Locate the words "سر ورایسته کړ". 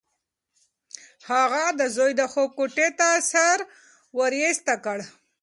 3.31-4.99